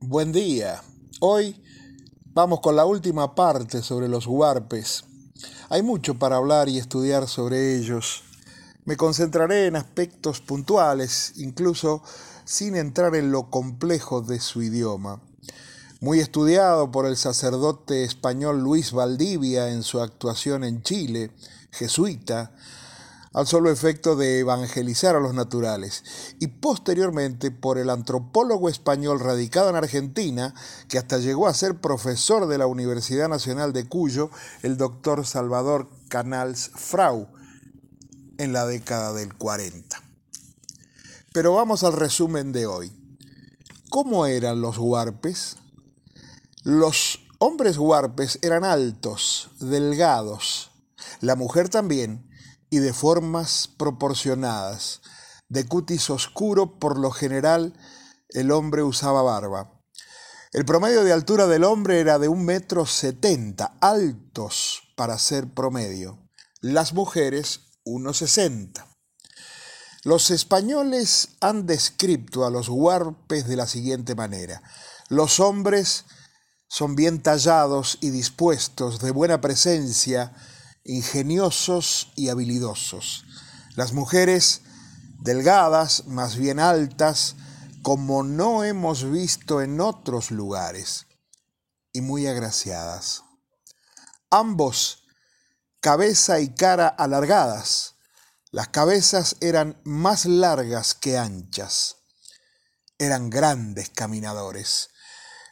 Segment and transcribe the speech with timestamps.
[0.00, 0.82] buen día.
[1.20, 1.60] Hoy
[2.32, 5.04] vamos con la última parte sobre los huarpes.
[5.68, 8.22] Hay mucho para hablar y estudiar sobre ellos.
[8.84, 12.02] Me concentraré en aspectos puntuales, incluso
[12.44, 15.20] sin entrar en lo complejo de su idioma.
[16.00, 21.32] Muy estudiado por el sacerdote español Luis Valdivia en su actuación en Chile,
[21.72, 22.52] jesuita,
[23.32, 26.04] al solo efecto de evangelizar a los naturales,
[26.38, 30.54] y posteriormente por el antropólogo español radicado en Argentina,
[30.88, 34.30] que hasta llegó a ser profesor de la Universidad Nacional de Cuyo,
[34.62, 37.28] el doctor Salvador Canals Frau,
[38.38, 40.00] en la década del 40.
[41.32, 42.92] Pero vamos al resumen de hoy.
[43.90, 45.56] ¿Cómo eran los huarpes?
[46.62, 50.70] Los hombres huarpes eran altos, delgados,
[51.20, 52.27] la mujer también,
[52.70, 55.00] y de formas proporcionadas.
[55.48, 57.74] De cutis oscuro, por lo general,
[58.28, 59.72] el hombre usaba barba.
[60.52, 66.18] El promedio de altura del hombre era de un metro setenta, altos para ser promedio.
[66.60, 68.86] Las mujeres, unos sesenta.
[70.04, 74.62] Los españoles han descrito a los huarpes de la siguiente manera.
[75.08, 76.04] Los hombres
[76.68, 80.34] son bien tallados y dispuestos, de buena presencia,
[80.88, 83.24] ingeniosos y habilidosos.
[83.76, 84.62] Las mujeres
[85.20, 87.36] delgadas, más bien altas,
[87.82, 91.06] como no hemos visto en otros lugares,
[91.92, 93.22] y muy agraciadas.
[94.30, 95.04] Ambos,
[95.80, 97.96] cabeza y cara alargadas.
[98.50, 101.96] Las cabezas eran más largas que anchas.
[102.98, 104.88] Eran grandes caminadores.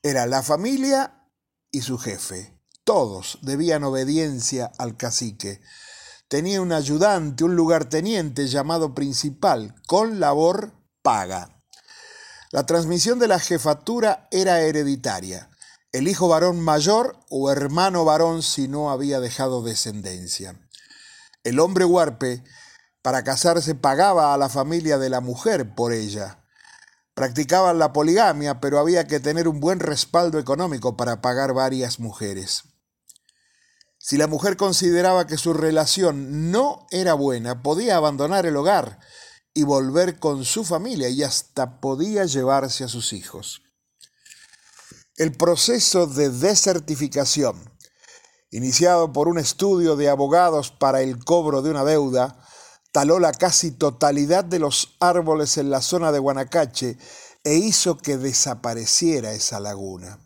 [0.04, 1.28] Era la familia
[1.72, 2.56] y su jefe.
[2.84, 5.60] Todos debían obediencia al cacique.
[6.28, 11.58] Tenía un ayudante, un lugarteniente llamado principal, con labor paga.
[12.52, 15.50] La transmisión de la jefatura era hereditaria.
[15.92, 20.62] El hijo varón mayor o hermano varón si no había dejado descendencia.
[21.44, 22.44] El hombre huarpe
[23.06, 26.44] para casarse pagaba a la familia de la mujer por ella.
[27.14, 32.64] Practicaban la poligamia, pero había que tener un buen respaldo económico para pagar varias mujeres.
[34.00, 39.00] Si la mujer consideraba que su relación no era buena, podía abandonar el hogar
[39.54, 43.62] y volver con su familia y hasta podía llevarse a sus hijos.
[45.16, 47.72] El proceso de desertificación,
[48.50, 52.42] iniciado por un estudio de abogados para el cobro de una deuda,
[52.96, 56.98] taló la casi totalidad de los árboles en la zona de Guanacache
[57.44, 60.18] e hizo que desapareciera esa laguna.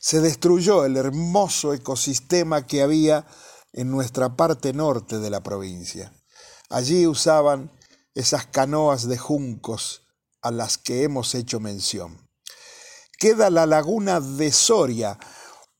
[0.00, 3.28] Se destruyó el hermoso ecosistema que había
[3.72, 6.12] en nuestra parte norte de la provincia.
[6.68, 7.70] Allí usaban
[8.16, 10.02] esas canoas de juncos
[10.42, 12.28] a las que hemos hecho mención.
[13.20, 15.16] Queda la laguna de Soria,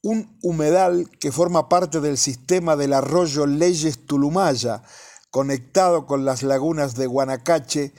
[0.00, 4.84] un humedal que forma parte del sistema del arroyo Leyes Tulumaya,
[5.30, 7.94] conectado con las lagunas de Guanacache,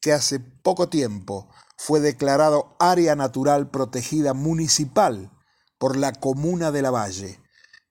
[0.00, 5.30] que hace poco tiempo fue declarado área natural protegida municipal
[5.78, 7.40] por la comuna de La Valle.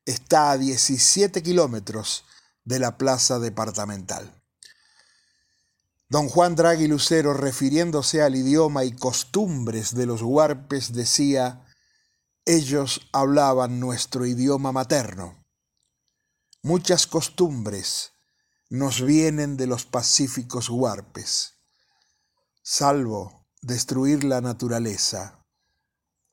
[0.05, 2.25] Está a 17 kilómetros
[2.63, 4.43] de la plaza departamental.
[6.07, 11.65] Don Juan Draghi Lucero, refiriéndose al idioma y costumbres de los huarpes, decía,
[12.45, 15.45] ellos hablaban nuestro idioma materno.
[16.63, 18.13] Muchas costumbres
[18.69, 21.55] nos vienen de los pacíficos huarpes,
[22.61, 25.43] salvo destruir la naturaleza.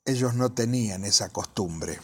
[0.04, 1.98] Ellos no tenían esa costumbre.